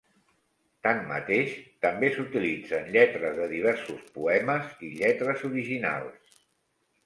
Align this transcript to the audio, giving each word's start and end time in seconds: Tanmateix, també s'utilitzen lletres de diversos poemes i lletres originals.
Tanmateix, 0.87 1.51
també 1.87 2.09
s'utilitzen 2.15 2.89
lletres 2.97 3.37
de 3.43 3.47
diversos 3.53 4.03
poemes 4.19 4.75
i 4.89 4.93
lletres 4.99 5.49
originals. 5.55 6.45